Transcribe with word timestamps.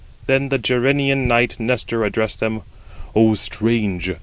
Then 0.25 0.49
the 0.49 0.57
Gerenian 0.57 1.27
105 1.29 1.29
knight 1.29 1.59
Nestor 1.59 2.03
addressed 2.03 2.39
them: 2.39 2.63
"O 3.15 3.35
strange! 3.35 4.11